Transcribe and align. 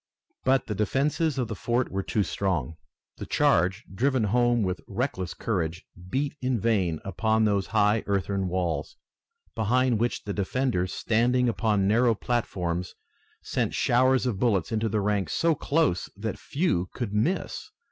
But 0.43 0.65
the 0.65 0.73
defenses 0.73 1.37
of 1.37 1.47
the 1.47 1.53
fort 1.53 1.91
were 1.91 2.01
too 2.01 2.23
strong. 2.23 2.75
The 3.17 3.27
charge, 3.27 3.83
driven 3.93 4.23
home 4.23 4.63
with 4.63 4.81
reckless 4.87 5.35
courage, 5.35 5.85
beat 6.09 6.33
in 6.41 6.59
vain 6.59 6.99
upon 7.05 7.45
those 7.45 7.67
high 7.67 8.03
earthen 8.07 8.47
walls, 8.47 8.97
behind 9.53 9.99
which 9.99 10.23
the 10.23 10.33
defenders, 10.33 10.91
standing 10.91 11.47
upon 11.47 11.87
narrow 11.87 12.15
platforms, 12.15 12.95
sent 13.43 13.75
showers 13.75 14.25
of 14.25 14.39
bullets 14.39 14.71
into 14.71 14.89
ranks 14.99 15.33
so 15.33 15.53
close 15.53 16.09
that 16.17 16.39
few 16.39 16.89
could 16.93 17.13
miss. 17.13 17.69